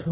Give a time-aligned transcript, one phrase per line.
[0.00, 0.06] 척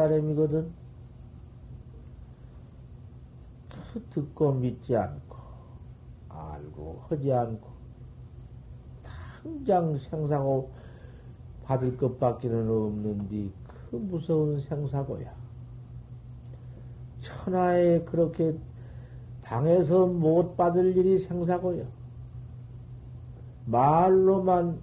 [0.00, 0.72] 사람이거든.
[4.14, 5.36] 듣고 믿지 않고
[6.28, 7.68] 알고 하지 않고
[9.02, 10.70] 당장 생사고
[11.64, 13.50] 받을 것밖에는 없는데
[13.90, 15.30] 그 무서운 생사고야.
[17.18, 18.56] 천하에 그렇게
[19.42, 21.84] 당해서 못 받을 일이 생사고요.
[23.66, 24.78] 말로만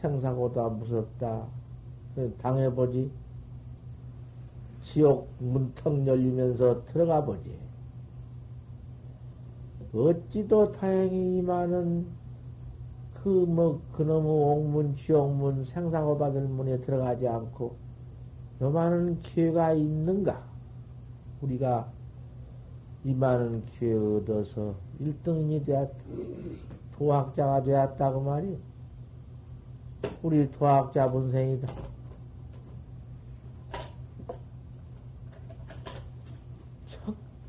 [0.00, 1.46] 생사고다 무섭다.
[2.38, 3.10] 당해보지.
[4.92, 7.58] 지옥 문턱 열리면서 들어가 보지.
[9.92, 12.06] 어찌도 다행히 이만은
[13.22, 17.76] 그 뭐 그놈의 옥문 지옥문 생사고 받을 문에 들어가지 않고
[18.62, 20.42] 요만한 기회가 있는가?
[21.42, 21.90] 우리가
[23.04, 25.94] 이 많은 기회 얻어서 1등인이 되었다.
[26.96, 28.56] 도학자가 되었다고 말이요.
[30.22, 31.68] 우리 도학자 분생이다.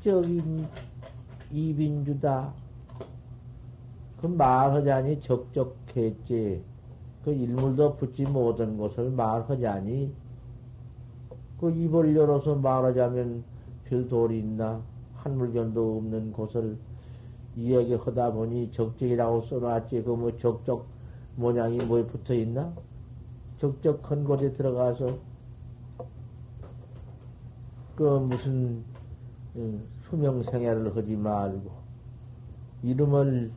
[0.02, 0.66] 척적인
[1.52, 2.52] 이빈주다.
[4.20, 6.60] 그 말하자니 적적했지.
[7.24, 10.12] 그 일물도 붙지 못한 것을 말하자니
[11.60, 13.44] 그 입을 열어서 말하자면
[13.84, 14.82] 별 돌이 있나
[15.14, 16.76] 한 물건도 없는 곳을
[17.54, 20.86] 이야기 하다 보니 적적이라고 써놨지 그 뭐 적적
[21.36, 22.72] 모양이 뭐에 붙어 있나
[23.60, 25.16] 적적한 곳에 들어가서
[27.94, 28.82] 그 무슨
[29.54, 31.70] 음, 수명 생애를 하지 말고
[32.82, 33.50] 이름을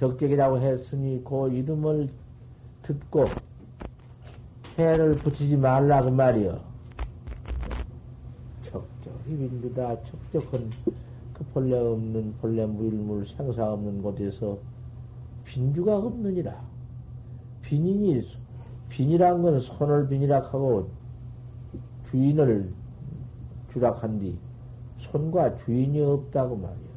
[0.00, 2.08] 적적이라고 했으니 그 이름을
[2.82, 3.28] 듣고
[4.76, 6.60] 해를 붙이지 말라 그 말이여.
[8.64, 10.72] 적적이 빈주다 적적한
[11.34, 14.58] 그 본래 없는 본래 무일물 생사 없는 곳에서
[15.44, 16.60] 빈주가 없느니라.
[17.62, 18.26] 빈인이
[18.88, 20.88] 빈이란 건 손을 빈이락하고
[22.10, 22.72] 주인을
[23.72, 24.36] 주락한 뒤
[25.14, 26.94] 손과 주인이 없다고 말이야.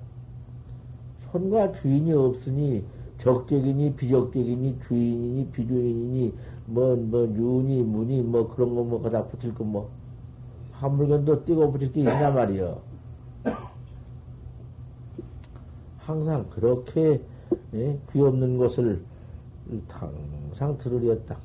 [1.32, 2.84] 손과 주인이 없으니
[3.20, 6.34] 적적이니 비적적이니 주인이니 비주인이니
[6.66, 9.86] 뭐뭐 윤이 문이 뭐 그런 거 뭐 거다 붙일 거 뭐
[10.74, 12.82] 한 물건도 띄고 붙일 게 있나 말이여.
[16.00, 17.22] 항상 그렇게
[17.74, 18.00] 예?
[18.12, 19.04] 귀 없는 것을
[19.90, 21.38] 항상 들으렸다.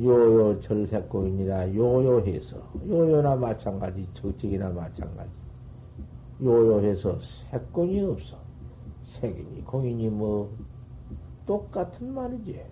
[0.00, 2.56] 요요 절세고인이라 요요해서
[2.86, 5.30] 요요나 마찬가지 적적이나 마찬가지.
[6.40, 7.18] 요요해서
[7.50, 8.36] 색공이 없어.
[9.06, 10.54] 색이니 공이니 뭐
[11.46, 12.62] 똑같은 말이지.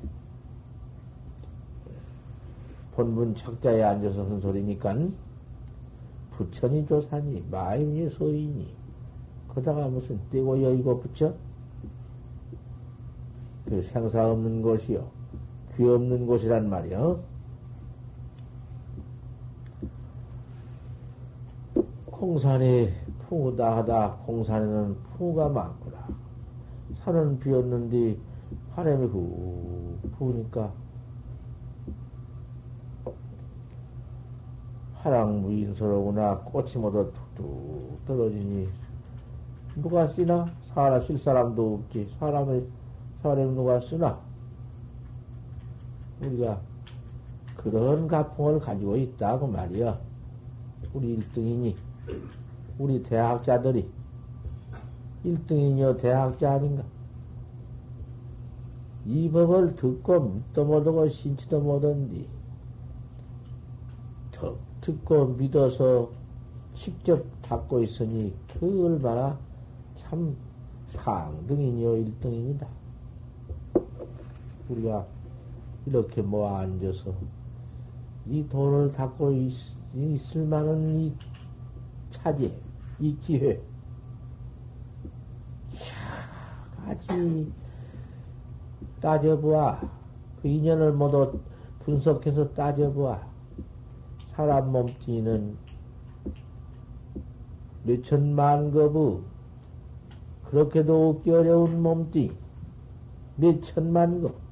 [2.94, 4.96] 본분 착자에 앉아서 한 소리니까
[6.30, 8.74] 부처니 조사니 마임이 소이니
[9.48, 11.34] 그러다가 무슨 떼고 여의고 붙여?
[13.64, 15.15] 그 생사 없는 것이요
[15.76, 17.20] 귀 없는 곳이란 말이요.
[22.06, 22.92] 공산이
[23.28, 26.06] 풍우다 하다 공산에는 풍우가 많구나.
[27.04, 28.16] 산은 비었는데
[28.74, 30.72] 바람이 후 부으니까
[34.94, 38.68] 화랑무인서로구나 꽃이 모두 툭툭 떨어지니
[39.76, 40.50] 누가 쓰나?
[40.72, 42.14] 사람 쓸 사람도 없지.
[42.18, 42.66] 사람을
[43.22, 44.25] 사람 누가 쓰나?
[46.22, 46.60] 우리가
[47.56, 49.98] 그런 가풍을 가지고 있다고 말이야.
[50.94, 51.74] 우리 1등이니,
[52.78, 53.88] 우리 대학자들이
[55.24, 56.84] 1등이뇨 대학자 아닌가?
[59.04, 62.28] 이 법을 듣고 믿도 못하고 신치도 못한디,
[64.80, 66.10] 듣고 믿어서
[66.74, 69.36] 직접 닦고 있으니 그 얼마나
[69.96, 70.36] 참
[70.88, 72.66] 상등이뇨 1등입니다.
[74.68, 75.06] 우리가
[75.86, 77.14] 이렇게 모아 앉아서
[78.26, 79.52] 이 돈을 닦고 있,
[79.94, 81.12] 있을 만한 이
[82.10, 82.52] 차지,
[82.98, 83.60] 이 기회.
[86.84, 87.52] 아직
[89.00, 89.80] 따져보아.
[90.42, 91.38] 그 인연을 모두
[91.80, 93.20] 분석해서 따져보아.
[94.32, 95.56] 사람 몸뚱이는
[97.84, 99.20] 몇천만 겁의
[100.50, 102.32] 그렇게도 얻기 어려운 몸뚱이
[103.36, 104.45] 몇천만 급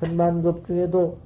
[0.00, 1.18] 천만 급 중에도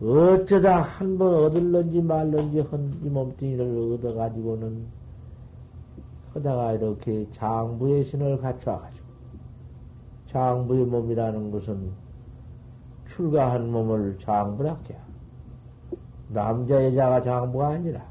[0.00, 4.86] 어쩌다 한 번 얻을런지 말런지 한 이 몸뚱이를 얻어가지고는
[6.32, 9.04] 하다가 이렇게 장부의 신을 갖춰가지고
[10.28, 11.90] 장부의 몸이라는 것은
[13.08, 14.96] 출가한 몸을 장부라게
[16.28, 18.04] 남자 여자가 장부가 아니라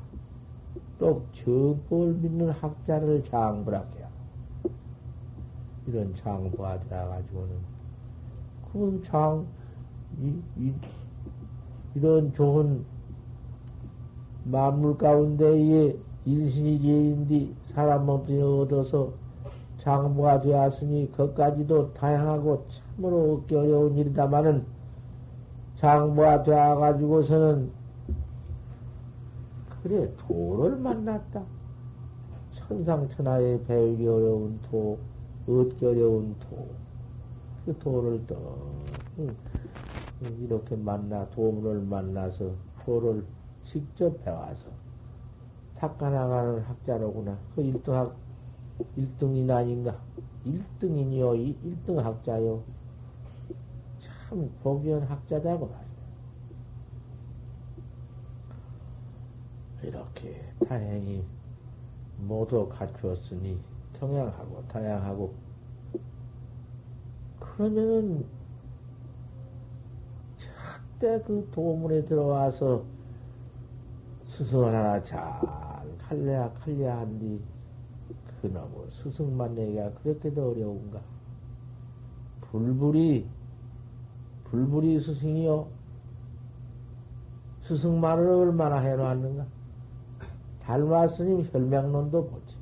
[0.99, 4.05] 또 정법을 믿는 학자를 장부라게
[5.87, 7.78] 이런 장부가 들어가지고는
[8.71, 9.45] 그 장,
[10.21, 10.73] 이, 이,
[11.95, 12.85] 이런 좋은
[14.43, 19.11] 만물 가운데에 인신이 제인디 사람 몸뚱이 얻어서
[19.81, 24.65] 장부가 되었으니 그까지도 다양하고 참으로 얻기 어려운 일이다마는
[25.77, 27.71] 장부가 되어가지고서는
[29.81, 31.41] 그래 도를 만났다.
[32.51, 34.99] 천상천하에 배우기 어려운 도,
[35.47, 36.67] 얻기 어려운 도.
[37.69, 38.81] 그 도를 또
[40.39, 43.23] 이렇게 만나 도문을 만나서 도를
[43.63, 44.65] 직접 배워서
[45.77, 47.37] 닦아나가는 학자로구나.
[47.53, 48.15] 그 1등 학
[48.97, 50.01] 1등인 아닌가?
[50.47, 52.63] 1등이니요, 1등 학자요.
[54.01, 55.89] 참 복연 학자다고 말이야.
[59.83, 61.23] 이렇게 다행히
[62.17, 63.59] 모두 갖추었으니
[63.99, 65.48] 경향하고 다양하고
[67.59, 68.25] 그러면은
[70.97, 72.85] 절대 그 도문에 들어와서
[74.27, 75.21] 스승을 하나 잘
[75.97, 77.41] 칼래야 칼래야 한디
[78.41, 81.01] 그놈의 스승 만 내기가 그렇게도 어려운가?
[82.39, 83.27] 불불이
[84.45, 85.67] 불불이 스승이요.
[87.63, 89.45] 스승만을 얼마나 해놓았는가?
[90.61, 92.55] 달마스님 혈맹론도 보지.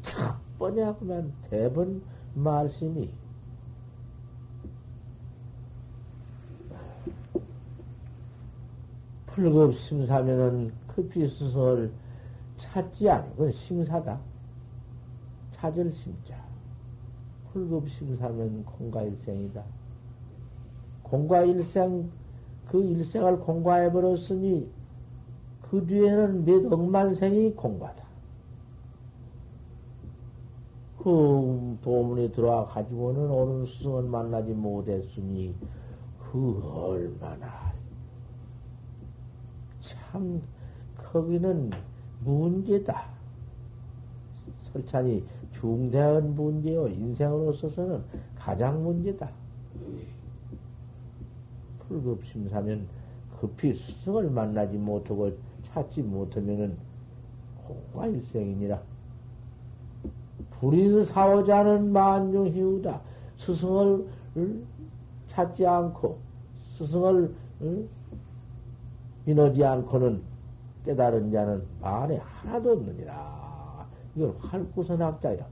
[0.00, 2.02] 첫 번째 그만 대번
[2.34, 3.21] 말씀이
[9.34, 11.90] 풀급 심사면은 급히 스승을
[12.58, 14.20] 찾지 않은 건 심사다.
[15.52, 16.36] 찾을 심자.
[17.50, 19.62] 풀급 심사면 공과일생이다.
[21.02, 22.10] 공과일생,
[22.68, 24.70] 그 일생을 공과해버렸으니
[25.62, 28.02] 그 뒤에는 몇 억만 생이 공과다.
[30.98, 35.54] 그 도문에 들어와 가지고는 오는 스승을 만나지 못했으니
[36.20, 37.71] 그 얼마나
[40.12, 40.42] 참,
[41.10, 41.70] 거기는
[42.22, 43.06] 문제다.
[44.70, 46.86] 설찬이 중대한 문제요.
[46.86, 48.02] 인생으로서는
[48.36, 49.30] 가장 문제다.
[51.88, 52.86] 불급심사면
[53.40, 56.76] 급히 스승을 만나지 못하고 찾지 못하면은
[57.66, 58.82] 공과 일생이니라.
[60.60, 63.00] 불인 사오자는 만중희우다.
[63.38, 64.06] 스승을
[65.28, 66.18] 찾지 않고
[66.74, 67.34] 스승을
[69.26, 70.22] 이너지 않고는
[70.84, 73.86] 깨달은 자는 만에 하나도 없느니라.
[74.16, 75.46] 이건 활구선 학자야.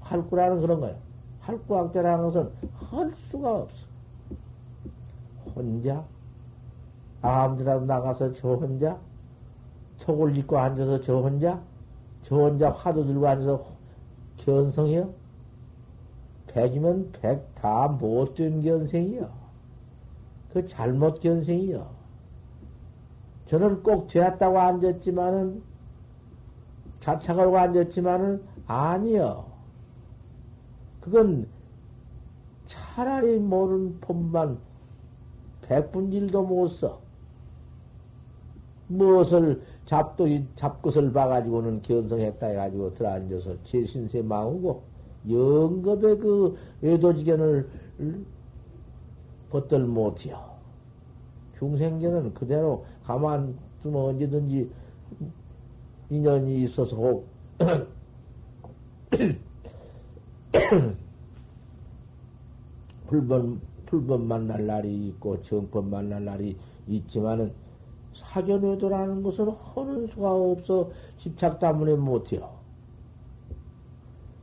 [0.00, 0.94] 활구라는 그런 거야.
[1.40, 3.86] 활구 학자라는 것은 할 수가 없어.
[5.54, 6.04] 혼자?
[7.22, 8.98] 아무데라도 나가서 저 혼자?
[9.98, 11.60] 속을 입고 앉아서 저 혼자?
[12.22, 13.64] 저 혼자 화도 들고 앉아서
[14.38, 15.10] 견성해요?
[16.48, 19.28] 백이면 백 다 못된 견생이요.
[20.52, 21.95] 그 잘못 견생이요.
[23.46, 25.62] 저는 꼭 되었다고 앉았지만은,
[27.00, 29.46] 자착하고 앉았지만은, 아니요.
[31.00, 31.46] 그건
[32.66, 34.58] 차라리 모르는 법만
[35.62, 37.00] 백분일도 못 써.
[38.88, 40.26] 무엇을 잡도,
[40.56, 44.82] 잡것을 봐가지고는 견성했다 해가지고 들어앉아서 제 신세 마우고,
[45.28, 47.68] 영겁의 그 외도지견을
[49.50, 50.56] 벗들 못해요.
[51.58, 54.70] 중생견은 그대로 가만 두면 언제든지
[56.10, 57.28] 인연이 있어서 혹
[63.06, 66.56] 불법, 불법 만날 날이 있고 정법 만날 날이
[66.88, 67.52] 있지만은
[68.14, 72.56] 사견외도라는 것은 하는 수가 없어 집착 때문에 못해요.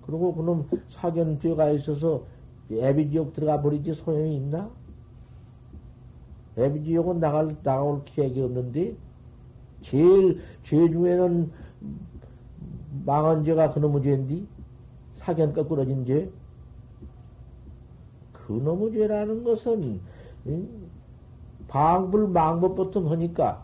[0.06, 2.24] 그리고 그놈 사견 죄가 있어서
[2.72, 4.72] 애비지옥 들어가 버리지 소용이 있나?
[6.58, 8.96] 애비지옥은 나갈, 나올 기획이 없는데,
[9.82, 11.52] 제일, 죄 중에는
[13.06, 14.44] 망한 죄가 그놈의 죄인데,
[15.18, 16.30] 사견 거꾸러진 죄?
[18.34, 20.00] 그놈의 죄라는 것은,
[21.68, 23.64] 방불 망법 보통 하니까,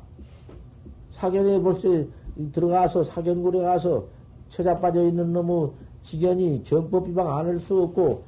[1.12, 2.06] 사견에 벌써
[2.54, 4.08] 들어가서, 사견굴에 가서,
[4.50, 8.24] 처자 빠져 있는 놈의 지견이 정법 비방 안 할 수 없고,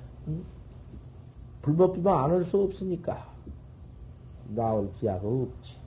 [1.63, 3.30] 불법 비방 안 할 수 없으니까,
[4.55, 5.77] 나올 기약가 없지.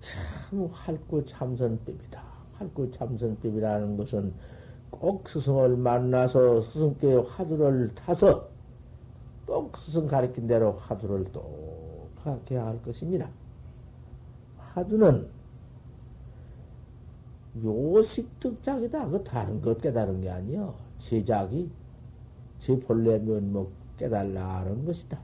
[0.00, 2.22] 참, 할구 참선법이다.
[2.54, 4.32] 할구 참선법이라는 것은
[4.90, 8.48] 꼭 스승을 만나서 스승께 화두를 타서
[9.46, 13.28] 꼭 스승 가르친 대로 화두를 똑하게 할 것입니다.
[14.58, 15.28] 화두는
[17.62, 19.08] 요식 득작이다.
[19.08, 20.74] 그 다른 것 깨달은 게 아니요.
[21.00, 21.70] 제작이
[22.60, 25.18] 제 본래 면목 깨달라는 것이다.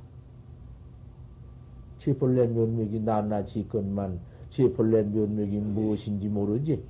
[1.98, 4.20] 제 본래 면목이 낱낱이 것만
[4.50, 6.84] 제 본래 면목이 무엇인지 모르지.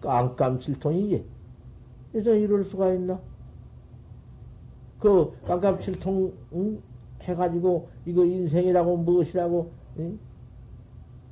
[0.00, 1.24] 깜깜칠통이지.
[2.10, 3.20] 그래서 이럴 수가 있나?
[4.98, 6.82] 그 깜깜칠통 응?
[7.22, 10.18] 해가지고 이거 인생이라고 무엇이라고 응?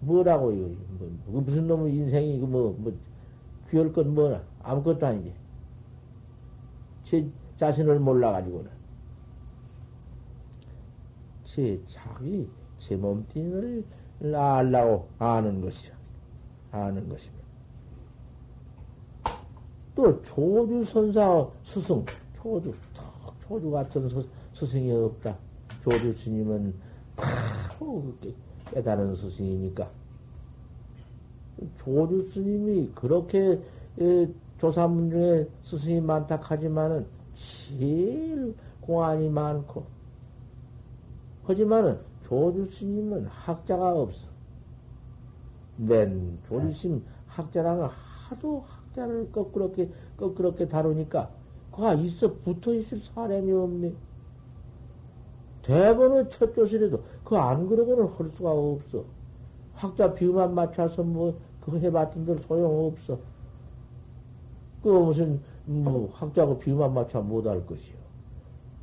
[0.00, 2.92] 뭐라고 이거 뭐, 뭐 무슨 놈의 인생이 이거 뭐, 뭐
[3.68, 5.32] 귀할 건 뭐나 아무것도 아니지.
[7.02, 7.26] 제
[7.56, 8.77] 자신을 몰라가지고는
[11.58, 12.48] 제 자기
[12.78, 13.84] 제 몸뚱이를
[14.32, 15.92] 알라고 아는 것이야.
[16.70, 17.44] 아는 것입니다.
[19.96, 22.04] 또 조주 선사 스승
[22.40, 22.72] 조주
[23.48, 24.24] 조주 같은 스,
[24.54, 25.36] 스승이 없다.
[25.82, 26.72] 조주 스님은
[27.16, 28.14] 바로
[28.70, 29.90] 깨달은 스승이니까
[31.82, 33.60] 조주 스님이 그렇게
[34.60, 39.97] 조사문 중에 스승이 많다 하지만은 제일 공안이 많고
[41.48, 44.28] 하지만은 조주 스님은 학자가 없어.
[45.78, 51.30] 맨 조주 스님 학자랑은 하도 학자를 거꾸렇게 거꾸렇게 다루니까
[51.72, 53.92] 그가 있어 붙어 있을 사람이 없네.
[55.62, 59.04] 대번의 첫 조실에도 그 안 그러고는 할 수가 없어.
[59.72, 63.18] 학자 비유만 맞춰서 뭐 그거 해봤던들 소용없어.
[64.82, 67.96] 그 무슨 뭐 학자고 비유만 맞춰 못할 것이요.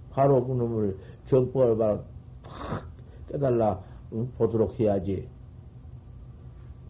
[0.10, 2.15] 바로 그놈을 정법을 탁
[3.28, 3.82] 깨달라
[4.14, 4.32] 응?
[4.38, 5.30] 보도록 해야지.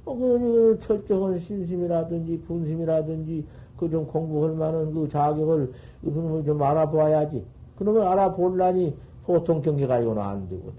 [0.06, 5.74] 어, 그, 철저한 신심이라든지 분심이라든지 그 좀 공부할 만한 그 자격을
[6.04, 7.46] 그놈을 좀 알아봐야지.
[7.76, 10.74] 그놈을 알아볼라니 보통 경계 가지고는 안 되거든.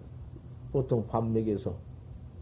[0.72, 1.76] 보통 밥 먹여서,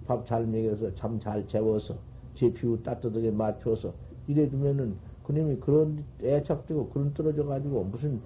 [0.06, 1.96] 밥 잘 먹여서, 잠 잘 재워서,
[2.34, 3.94] 제 피우 따뜻하게 맞춰서
[4.28, 8.20] 이래주면은 그놈이 그런 애착되고 그런 떨어져 가지고 무슨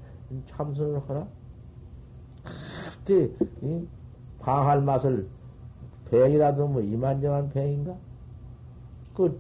[0.46, 1.28] 참선을 하나?
[3.04, 3.30] 그때
[4.48, 5.28] 방할 맛을
[6.10, 7.94] 뱅이라도 뭐 이만저만 뱅인가?
[9.14, 9.38] 그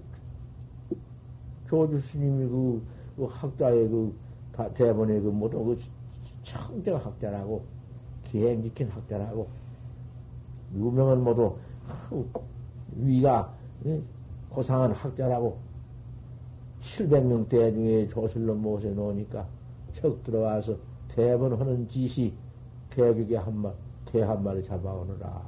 [1.66, 2.82] 조주 스님이 그,
[3.16, 4.14] 그 학자의 그
[4.74, 5.78] 대본의 그 모든 그
[6.42, 7.64] 청정 학자라고
[8.24, 9.48] 기행지킨 학자라고
[10.74, 11.56] 유명한 모두
[12.96, 13.50] 위가
[14.50, 15.56] 고상한 학자라고
[16.82, 19.46] 700명대 중에 조실로 모셔 놓으니까
[19.94, 20.76] 척 들어와서
[21.08, 22.34] 대본 하는 짓이
[22.90, 23.72] 개벽에 한 말,
[24.10, 25.42] 개 한 마리 잡아오느라.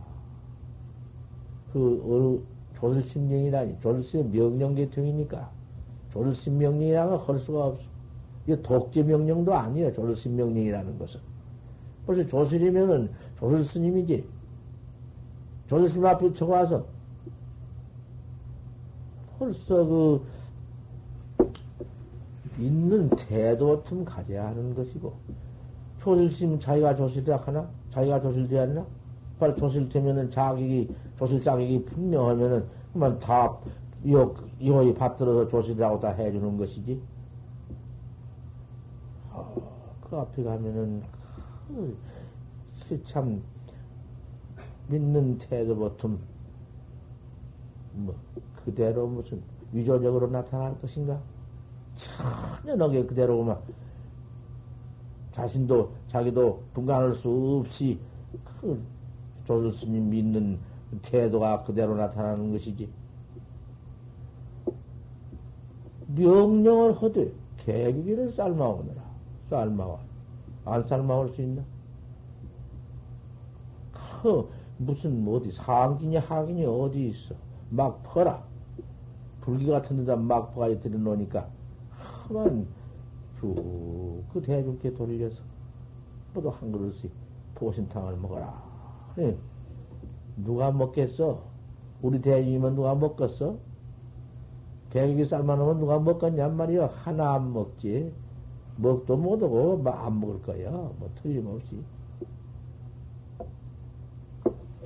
[1.72, 2.38] 그, 어느,
[2.78, 3.80] 조실신명이라니.
[3.80, 5.50] 조실신 명령계통이니까.
[6.12, 7.82] 조실신명령이라는 걸할 수가 없어.
[8.44, 9.92] 이게 독재 명령도 아니에요.
[9.94, 11.20] 조실신명령이라는 것은.
[12.06, 14.24] 벌써 조실이면은 조실 스님이지.
[15.68, 16.84] 조실 스님 앞에 쳐가서
[19.38, 20.26] 벌써 그,
[22.58, 25.14] 있는 태도 좀 가져야 하는 것이고,
[26.00, 27.68] 조실심 자기가 조실되야 하나?
[27.92, 28.84] 자기가 조실되었나?
[29.38, 30.88] 빨리 조실되면은 자격이,
[31.18, 33.54] 조실 자격이 분명하면은, 그만 다
[34.08, 37.00] 요, 요이 받들어서 조실이라고 다 해주는 것이지.
[39.30, 41.02] 어, 그 앞에 가면은,
[41.68, 43.42] 그, 참,
[44.88, 46.18] 믿는 태도 보통,
[47.92, 48.14] 뭐,
[48.64, 49.40] 그대로 무슨
[49.72, 51.20] 위조적으로 나타날 것인가?
[51.96, 53.62] 천연하게 그대로 막,
[55.32, 57.98] 자신도, 자기도 분간할 수 없이,
[58.60, 58.82] 그,
[59.46, 60.58] 조선 스님 믿는
[61.02, 62.88] 태도가 그대로 나타나는 것이지.
[66.14, 69.02] 명령을 하되 개기기를 삶아오느라
[69.48, 69.98] 삶아와
[70.64, 71.62] 안 삶아올 수 있나?
[74.22, 77.34] 그 무슨 뭐 어디 상기니 하기니 어디 있어
[77.70, 78.42] 막 퍼라
[79.40, 81.48] 불기 같은 데다 막 퍼가 들여놓으니까
[81.90, 82.66] 하만
[83.40, 85.42] 쭉그 대중께 돌려서
[86.34, 87.10] 뭐도 한 그릇씩
[87.54, 88.62] 보신탕을 먹어라.
[89.16, 89.36] 네.
[90.36, 91.42] 누가 먹겠어?
[92.02, 93.56] 우리 대중이면 누가 먹겠어?
[94.90, 96.86] 개기 삶아놓으면 누가 먹겠냔 말이야.
[97.02, 98.12] 하나 안 먹지.
[98.76, 100.70] 먹도 못하고 뭐 안 먹을 거야.
[100.70, 101.82] 뭐 틀림없이.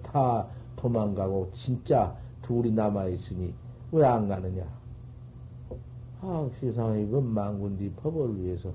[0.03, 0.47] 다
[0.77, 3.53] 도망가고 진짜 둘이 남아있으니
[3.93, 4.65] 왜 안 가느냐.
[6.27, 8.75] 아, 세상에 이건 망군디 법을 위해서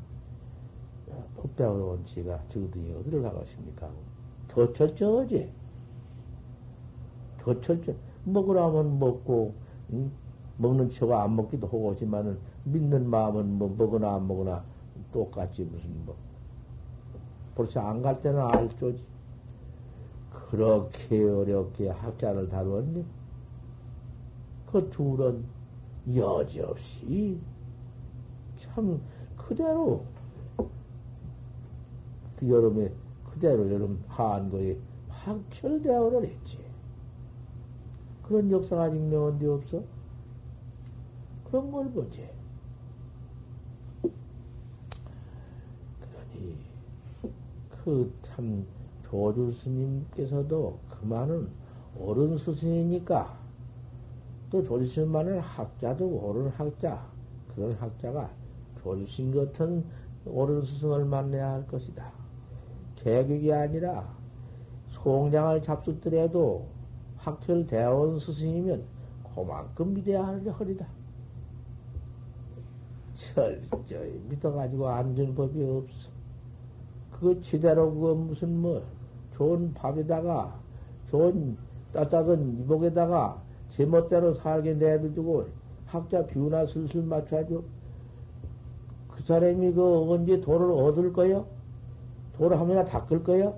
[1.36, 3.89] 법배우러 온 지가 저등이 어디를 가겠습니까?
[4.48, 5.51] 더 철저하지.
[7.38, 7.94] 더 철저.
[8.24, 9.56] 먹으라면 먹고,
[9.94, 10.12] 응?
[10.58, 14.63] 먹는 척가 안 먹기도 하고 하지만은 믿는 마음은 뭐 먹으나 안 먹으나
[15.12, 16.15] 똑같지 무슨 뭐
[17.56, 19.03] 벌써 안 갈 때는 알죠지
[20.32, 23.06] 그렇게 어렵게 학자를 다루었니?
[24.65, 25.44] 그 둘은
[26.16, 27.39] 여지없이
[28.57, 29.01] 참
[29.36, 30.05] 그대로
[32.38, 32.92] 그 여름에
[33.25, 34.77] 그대로 여름 한거에
[35.10, 36.60] 확철대오를 했지.
[38.24, 39.83] 그런 역사가 증명한 데 없어?
[41.46, 42.29] 그런 걸 보지.
[46.00, 46.55] 그러니,
[47.83, 48.66] 그 참,
[49.10, 51.50] 조주 스님께서도 그만은
[51.98, 53.36] 옳은 스승이니까,
[54.50, 57.05] 또 조주 스님만은 학자도 옳은 학자,
[57.53, 58.29] 그런 학자가
[58.81, 59.83] 조주 스님 같은
[60.25, 62.12] 옳은 스승을 만나야 할 것이다.
[62.96, 64.09] 계획이 아니라,
[64.88, 66.68] 송장을 잡수더라도
[67.92, 68.83] 온 스승이면
[69.35, 70.88] 그만큼 믿어야 하리다.
[73.14, 76.09] 철저히 믿어가지고 앉은 법이 없어.
[77.12, 78.81] 그거 제대로 그거 무슨 뭐
[79.35, 80.57] 좋은 밥에다가
[81.09, 81.57] 좋은
[81.92, 83.42] 따뜻한 이복에다가
[83.79, 85.46] 제멋대로 살게 내비두고
[85.85, 87.61] 학자 비우나 슬슬 맞춰줘.
[89.07, 91.46] 그 사람이 그 언제 돌을 얻을 거요?
[92.37, 93.55] 돌을 하면야 닦을 거요?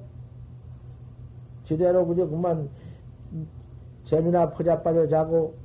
[1.66, 2.70] 제대로 그저 그만
[4.06, 5.56] 재미나 퍼자빠져 자고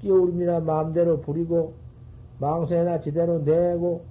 [0.00, 1.74] 끼울음이나 마음대로 부리고
[2.38, 4.04] 망세나 지대로 내고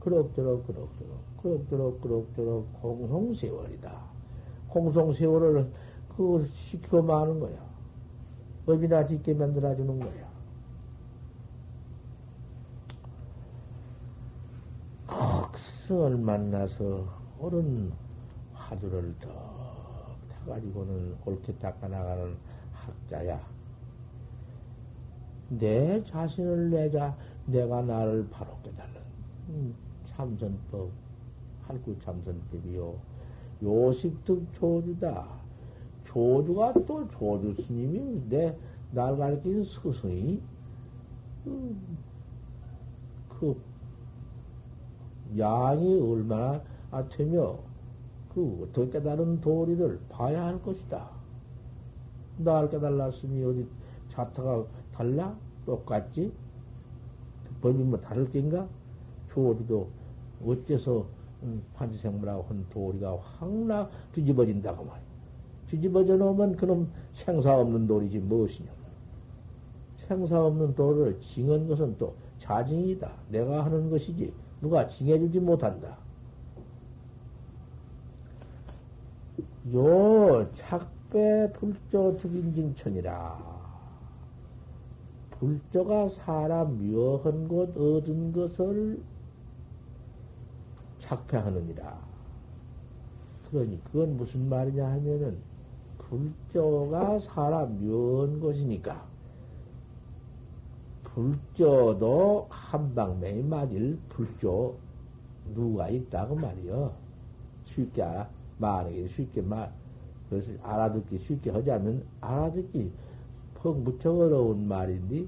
[0.00, 3.92] 그럭저럭 그럭저럭 그럭저럭 그럭저럭 공성세월이다.
[4.70, 5.70] 공성세월을
[6.16, 7.65] 그 시키고 마는 거야.
[8.66, 10.26] 법이나 짓게 만들어주는 거야.
[15.52, 17.06] 극성을 만나서
[17.38, 17.92] 옳은
[18.52, 22.36] 화두를 더 타가지고는 옳게 닦아나가는
[22.72, 23.40] 학자야.
[25.48, 29.00] 내 자신을 내자 내가 나를 바로 깨달는
[29.48, 29.74] 음,
[30.08, 30.90] 참선법,
[31.68, 32.94] 할구 참선법이요.
[33.62, 35.45] 요식득 조주다.
[36.16, 38.56] 조주가 또 조주 스님이 내,
[38.90, 40.40] 날 가르치는 스승이,
[41.46, 41.98] 음,
[43.28, 43.54] 그,
[45.36, 47.58] 양이 얼마나 아테며,
[48.32, 51.06] 그, 어떻게 깨달은 도리를 봐야 할 것이다.
[52.38, 53.66] 날 깨달았으니 어디
[54.12, 55.36] 자타가 달라?
[55.66, 56.32] 똑같지?
[57.60, 58.66] 법이 뭐 다를 겐가?
[59.34, 59.88] 조리도
[60.46, 61.06] 어째서
[61.42, 65.05] 음, 판지생물하고 한 도리가 확나 뒤집어진다고 말이야.
[65.70, 68.70] 뒤집어져 놓으면 그놈 생사 없는 도리지 무엇이냐.
[70.06, 73.10] 생사 없는 도를 징한 것은 또 자징이다.
[73.30, 75.96] 내가 하는 것이지 누가 징해주지 못한다.
[79.74, 83.56] 요 착배 불조 특인징천이라.
[85.30, 89.02] 불조가 사람 묘한 곳 얻은 것을
[91.00, 91.98] 착패하느니라.
[93.50, 95.36] 그러니 그건 무슨 말이냐 하면은
[96.08, 99.04] 불조가 사람 묘한 곳이니까
[101.04, 104.76] 불조도 한방매이 맞을 불조
[105.54, 106.92] 누가 있다고 말이요.
[107.64, 108.04] 쉽게
[108.58, 109.72] 말하기 쉽게 말,
[110.28, 112.90] 그것을 알아듣기 쉽게 하자면 알아듣기
[113.54, 115.26] 퍽 무척 어려운 말인데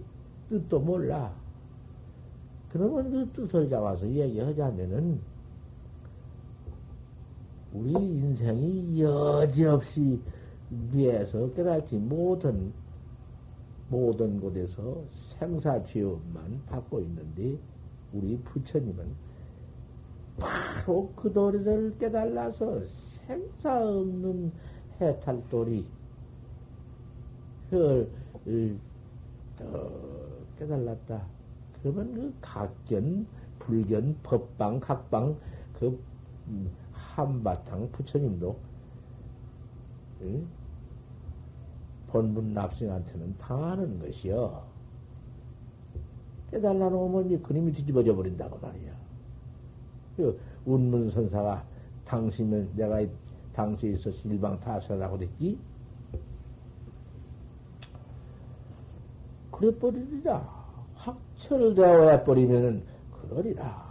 [0.49, 1.33] 뜻도 몰라.
[2.73, 5.21] 그러면 그 뜻을 잡아서 얘기하자면은,
[7.73, 10.21] 우리 인생이 여지없이
[10.70, 12.72] 위에서 깨닫지 못한,
[13.88, 15.02] 모든 곳에서
[15.38, 17.59] 생사죄업만 받고 있는데,
[18.12, 19.07] 우리 부처님은
[20.38, 22.83] 바로 그 도리를 깨달아서
[23.26, 24.52] 생사 없는
[25.00, 25.85] 해탈도리,
[27.70, 28.12] 그,
[30.59, 31.26] 깨달았다.
[31.83, 33.26] 그러면 그 각견,
[33.59, 35.37] 불견, 법방, 각방,
[35.78, 35.98] 그
[36.48, 38.57] 음, 한바탕 부처님도
[40.22, 40.46] 응?
[42.09, 44.62] 본분 납승한테는 당하는 것이요.
[46.51, 48.92] 깨달아 놓으면 이 그림이 뒤집어져 버린다고 말이야.
[50.16, 51.64] 그 운문 선사가
[52.05, 53.05] 당시면 내가
[53.53, 55.59] 당시에 있어서 일방 타설하고 됐지?
[59.51, 60.59] 그래 버리리라.
[60.94, 63.87] 확철되어 해버리면은 그러리라.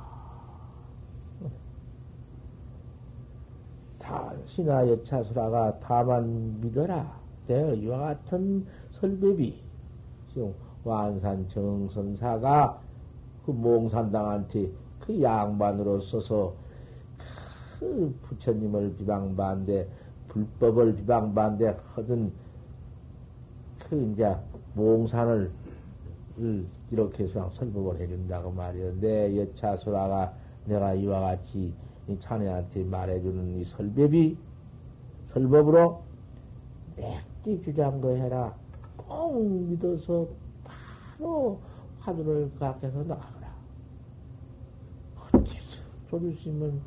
[3.99, 7.26] 단신하 여차수라가 다만 믿어라.
[7.47, 8.65] 내 이와 같은
[8.99, 9.59] 설법이
[10.29, 12.81] 지금 완산 정선사가
[13.45, 16.53] 그 몽산당한테 그 양반으로 써서
[17.79, 19.87] 그 부처님을 비방반대
[20.27, 22.31] 불법을 비방반대 하던
[23.79, 24.35] 그 이제
[24.73, 25.49] 몽산을
[26.91, 28.99] 이렇게 해서 설법을 해준다고 말이요.
[28.99, 30.33] 내 여차소라가
[30.65, 31.73] 내가 이와 같이
[32.07, 34.37] 이 자네한테 말해주는 이 설법이
[35.33, 36.01] 설법으로
[36.97, 38.53] 맥 디 주장거 해라.
[38.97, 40.27] 꼭 믿어서
[40.65, 41.57] 바로
[42.01, 43.55] 화두를 각해서 나가라.
[45.31, 46.81] 어째서 조주심은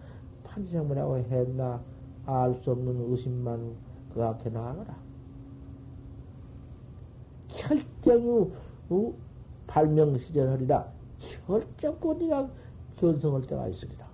[0.44, 1.80] 판지생물하고 했나
[2.26, 3.74] 알 수 없는 의심만
[4.12, 4.94] 그 앞에 나가라.
[7.48, 8.52] 결정이
[8.90, 9.12] 어?
[9.66, 10.86] 발명시전하리라
[11.46, 12.50] 결정코 네가
[12.96, 14.06] 견성할 때가 있으리라.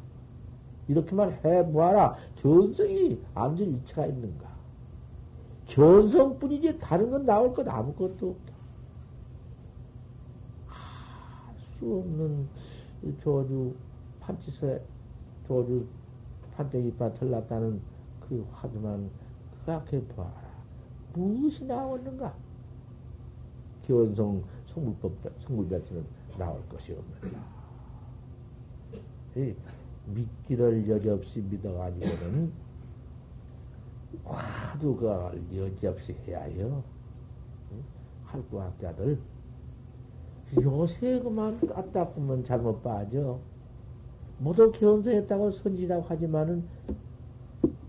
[0.87, 2.15] 이렇게만 해보아라.
[2.37, 4.46] 견성이 안될 이치가 있는가?
[5.69, 8.55] 견성뿐이지 다른 건 나올 것 아무것도 없다.
[10.67, 12.49] 할수 없는
[13.21, 13.75] 조주
[14.21, 14.83] 판치세
[15.47, 15.87] 조주
[16.57, 17.81] 판때기파 털났다는
[18.29, 19.11] 그 화두만
[19.65, 20.47] 그렇게 보아라.
[21.13, 22.35] 무엇이 나오는가?
[23.87, 26.05] 견성 성불법, 성불자체는
[26.39, 27.41] 나올 것이 없는다.
[30.07, 32.53] 믿기를 여지 없이 믿어가지고는
[34.25, 36.83] 화두가 여지없이 해야 해요.
[38.25, 39.19] 할구학자들.
[40.61, 43.39] 요새 그만 까딱보면 잘못 빠져.
[44.39, 46.65] 모두 견성했다고 선지라고 하지만은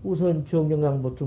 [0.02, 1.26] 우선 정경강부터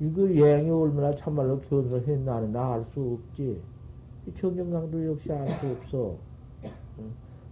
[0.00, 3.60] 이거 예행이 얼마나 참말로 견성했나 하는 나알 수 없지.
[4.38, 6.16] 정경강도 역시 알 수 없어.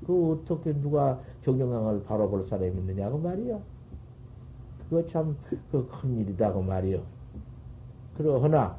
[0.07, 3.59] 그 어떻게 누가 정경강을 바로 볼 사람이 있느냐고 말이야.
[4.88, 5.37] 그거 참,
[5.70, 7.03] 그 큰일이다고 말이요.
[8.16, 8.77] 그러나,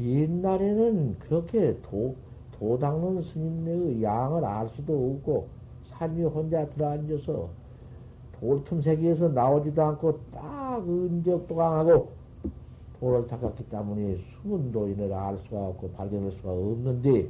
[0.00, 2.16] 옛날에는 그렇게 도,
[2.52, 5.48] 도 닦는 스님네의 양을 알 수도 없고,
[5.90, 7.48] 산 위에 혼자 들어앉아서
[8.40, 12.12] 돌틈새기에서 나오지도 않고 딱 은적도 강하고
[13.00, 17.28] 도를 닦았기 때문에 숨은 도인을 알 수가 없고 발견할 수가 없는데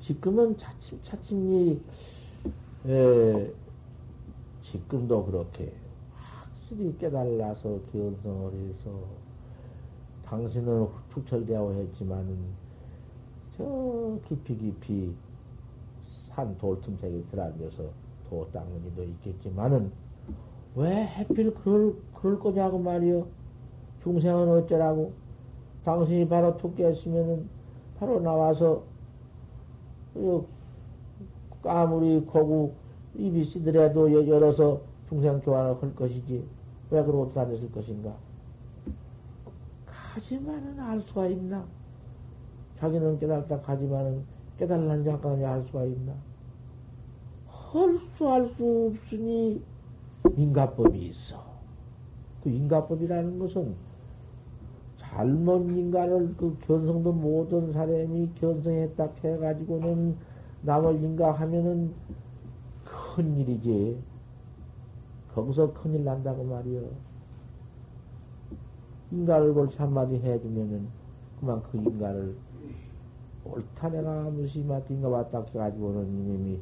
[0.00, 1.80] 지금은 차츰 차츰이
[2.86, 3.52] 에,
[4.70, 5.72] 지금도 그렇게
[6.14, 8.90] 확실히 깨달아서 견성을 해서
[10.24, 12.36] 당신은 투철되어 했지만은
[13.56, 15.14] 저 깊이 깊이
[16.28, 17.84] 산 돌틈새에 들어앉아서
[18.28, 19.90] 도 닦는 이도 있겠지만은
[20.76, 23.26] 왜 해필 그럴, 그럴 거냐고 말이요.
[24.02, 25.12] 중생은 어쩌라고.
[25.84, 27.48] 당신이 바로 툭 깼으면은
[27.98, 28.82] 바로 나와서
[31.62, 32.72] 까무리 고구
[33.18, 36.44] 입이 시더라도 열어서 중생 교환을 할 것이지.
[36.90, 38.14] 왜 그러고 다녔을 것인가?
[39.86, 41.64] 가지만은 알 수가 있나?
[42.78, 44.22] 자기는 깨달다 가지만은
[44.58, 46.12] 깨달는지 아까는지 알 수가 있나?
[47.48, 49.60] 할 수 알 수 없으니
[50.36, 51.42] 인가법이 있어.
[52.42, 53.74] 그 인가법이라는 것은
[54.98, 60.16] 잘못 인가를 그 견성도 모든 사람이 견성했다 해가지고는
[60.62, 61.92] 남을 인가하면은
[63.18, 63.98] 큰일이지.
[65.34, 66.82] 거기서 큰일 난다고 말이여.
[69.10, 70.86] 인가를 볼지 한마디 해주면은
[71.40, 72.36] 그만 그 인가를
[73.44, 76.60] 옳다 내가 무심하게 인가 왔다 해가지고는 이님이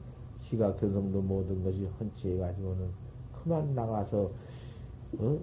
[0.48, 2.88] 지가 견성도 모든 것이 헌치해가지고는
[3.34, 4.30] 그만 나가서
[5.18, 5.38] 어?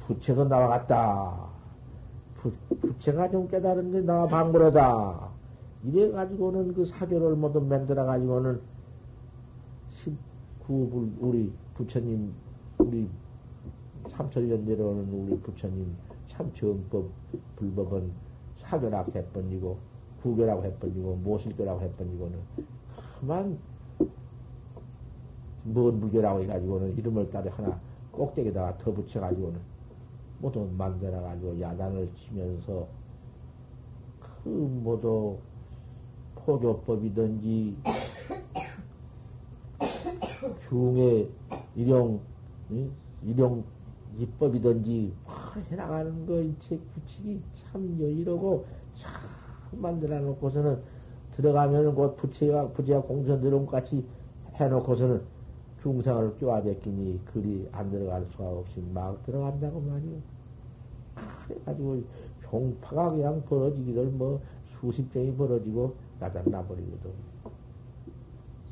[0.00, 1.48] 부채도 나와갔다.
[2.36, 5.30] 부, 부채가 좀 깨달은 게나 방불하다.
[5.84, 8.60] 이래가지고는 그 사교를 모두 만들어가지고는
[10.70, 12.32] 19불, 우리 부처님,
[12.78, 13.08] 우리
[14.04, 15.96] 3천년 내려오는 우리 부처님
[16.28, 17.10] 참 정법,
[17.56, 18.10] 불법은
[18.60, 19.76] 사교라고 해번이고,
[20.22, 22.38] 구교라고 해번이고, 모실교라고 해번이고는
[23.18, 23.58] 그만
[25.64, 27.78] 먼 무교라고 해가지고는 이름을 따로 하나
[28.12, 29.60] 꼭대기에다가 더 붙여가지고는
[30.38, 32.86] 모두 만들어가지고 야단을 치면서
[34.20, 35.36] 그 모두
[36.36, 37.76] 포교법이든지
[40.70, 41.28] 중의
[41.74, 42.20] 일용
[43.22, 43.64] 일용
[44.16, 45.12] 입법이든지
[45.68, 47.40] 해나가는 거 이책 규칙이
[47.72, 49.12] 참 여유로고 참
[49.72, 50.80] 만들어 놓고서는
[51.36, 53.02] 들어가면 곧 부채가 부채가
[53.66, 54.04] 것 같이
[54.54, 55.22] 해놓고서는
[55.82, 60.12] 중생을 껴와댔기니 그리 안 들어갈 수가 없이 막 들어간다고 말이오.
[61.48, 62.02] 그래가지고
[62.42, 64.40] 종파가 그냥 벌어지기를 뭐
[64.80, 67.29] 수십 점이 벌어지고 나타나버리거든.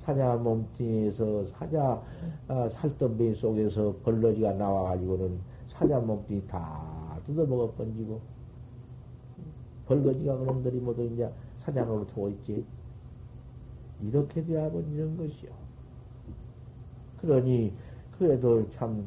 [0.08, 2.02] 사자 몸뚱이에서 사자
[2.48, 8.18] 어, 살덤배 속에서 벌러지가 나와가지고는 사자 몸뚱이 다 뜯어먹어 번지고
[9.84, 12.64] 벌거지가 그놈들이 모두 이제 사자로 두고 있지.
[14.02, 15.50] 이렇게 되어버리는 것이요.
[17.20, 17.74] 그러니
[18.18, 19.06] 그래도 참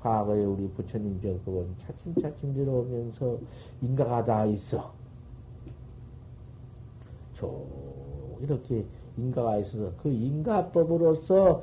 [0.00, 3.38] 과거에 우리 부처님 정법은 차츰차츰 들어오면서
[3.82, 4.90] 인가가 다 있어.
[7.36, 7.62] 저
[8.40, 11.62] 이렇게 인가가 있어서 그 인가법으로서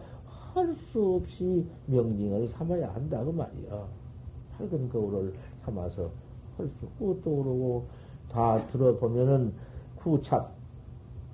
[0.54, 3.86] 할 수 없이 명징을 삼아야 한다 그 말이야.
[4.58, 5.34] 밝은 거울을
[5.64, 6.10] 삼아서
[6.58, 7.86] 할수또 그러고
[8.32, 9.54] 다 들어보면은
[9.98, 10.48] 구참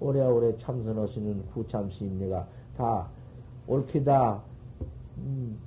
[0.02, 2.45] 오래오래 참선하시는 구참 시인네가
[2.76, 3.08] 다
[3.67, 4.41] 옳게다
[5.19, 5.58] 음,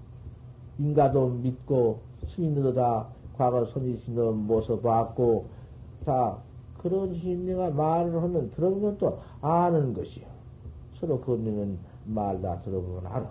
[0.79, 3.07] 인가도 믿고 스님들도 다
[3.39, 5.47] 과거 선지신도 모습 봤고
[6.05, 6.37] 다
[6.77, 10.36] 그런 스님네가 말을 하면 들어보면 또 아는 것이요.
[10.99, 13.31] 서로 건네는 말다 들어보면 알아.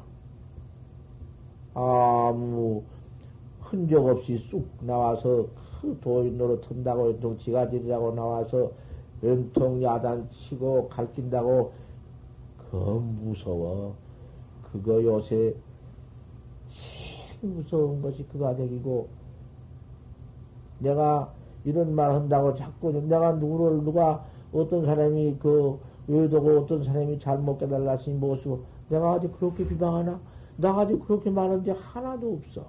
[1.73, 2.83] 아무
[3.61, 5.47] 흔적 없이 쑥 나와서
[5.81, 8.71] 그 도인 노릇 한다고 연통 지가지리라고 나와서
[9.23, 11.71] 연통 야단 치고 갈낀다고
[12.69, 13.95] 그 무서워.
[14.71, 15.55] 그거 요새
[16.69, 19.07] 제일 무서운 것이 그 가족이고
[20.79, 21.31] 내가
[21.63, 24.23] 이런 말 한다고 자꾸 내가 누구를 누가
[24.53, 30.19] 어떤 사람이 그 외도고 어떤 사람이 잘못 깨달았으니 무엇이고 내가 아직 그렇게 비방하나?
[30.57, 32.65] 나 아직 그렇게 많은데 하나도 없어.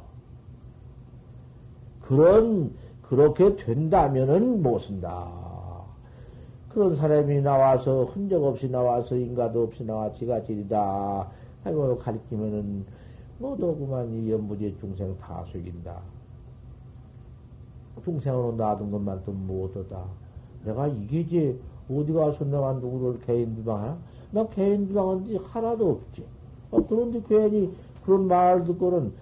[2.01, 2.72] 그런
[3.03, 5.29] 그렇게 된다면은 못 쓴다.
[6.70, 11.29] 그런 사람이 나와서 흔적 없이 나와서 인가도 없이 나와 지가 지리다.
[11.64, 12.85] 하고 가리키면은
[13.38, 16.01] 그만 이 연부지 중생 다 속인다.
[18.05, 20.05] 중생으로 놔둔 것만 또 못하다.
[20.64, 21.59] 내가 이게 이제
[21.90, 23.96] 어디 가서 내가 누구를 개인 비방하나?
[24.33, 26.25] 나 개인 비방한 지 하나도 없지.
[26.72, 27.72] 아, 그런데 괜히
[28.05, 29.12] 그런 말 듣고는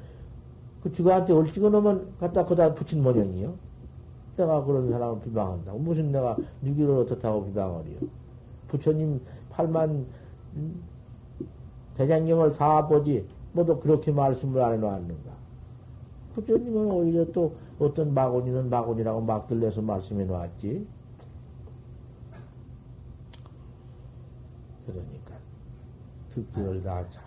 [0.82, 3.54] 그 주가한테 얼찍어 놓으면 갖다 거다 붙인 모양이요.
[4.36, 5.78] 내가 그런 사람을 비방한다고.
[5.78, 7.98] 무슨 내가 누기를 어떻다고 비방을해요.
[8.68, 10.06] 부처님 팔만
[10.56, 10.82] 음,
[11.96, 13.26] 대장경을 다 보지.
[13.52, 15.30] 모두 그렇게 말씀을 안 해놓았는가.
[16.34, 20.86] 부처님은 오히려 또 어떤 마곤이는 마곤이라고 막 들려서 말씀해 놓았지.
[24.86, 25.34] 그러니까
[26.34, 27.20] 듣기를 다 자,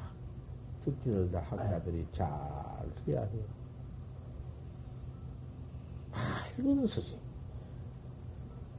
[0.85, 2.27] 듣기를 다 학자들이 잘
[3.07, 3.43] 해야 돼요.
[6.11, 7.17] 밝은 스승.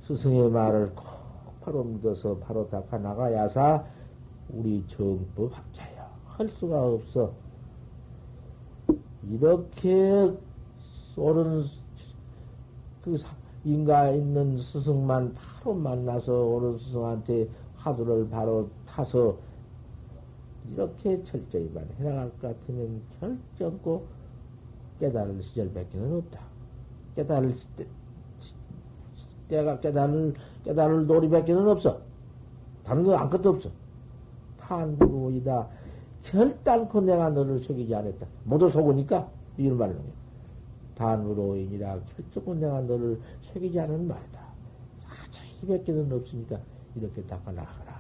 [0.03, 1.05] 스승의 말을 꼭
[1.61, 3.85] 바로 믿어서 바로 닦아 나가야사
[4.51, 6.09] 우리 정법 학자야.
[6.27, 7.33] 할 수가 없어.
[9.29, 10.33] 이렇게
[11.17, 11.65] 옳은
[13.03, 13.17] 그
[13.65, 17.49] 인가 있는 스승만 바로 만나서 옳은 스승한테
[17.89, 19.37] 화두를 바로 타서
[20.73, 24.05] 이렇게 철저히만 해나갈 것 같으면 결정코
[25.01, 26.41] 깨달을 시절밖에는 없다.
[27.17, 27.87] 깨달을 때,
[29.49, 32.01] 때가 깨달을 깨달을 놀이밖에는 없어.
[32.85, 33.71] 다른 거 아무것도 없어.
[34.61, 35.69] 탄구이다.
[36.25, 38.27] 결단코 내가 너를 속이지 않았다.
[38.45, 40.19] 모두 속으니까 이런 말을 해요.
[40.97, 43.19] 단으로인이라 결정코 내가 너를
[43.53, 44.41] 속이지 않은 말이다.
[45.07, 46.59] 아차 이밖에는 없으니까
[46.95, 47.99] 이렇게 닦아 나가라.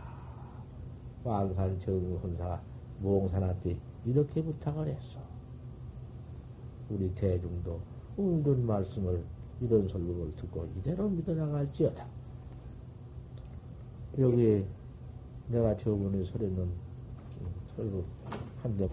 [1.24, 2.61] 왕산 정훈사
[3.01, 5.18] 몽산한테 이렇게 부탁을 했어.
[6.90, 7.81] 우리 대중도
[8.16, 9.22] 웅든 말씀을
[9.61, 12.07] 이런 설법을 듣고 이대로 믿어나갈지어다.
[14.18, 14.64] 여기에
[15.48, 16.68] 내가 저번에 설에는
[17.77, 18.05] 설법
[18.62, 18.88] 한대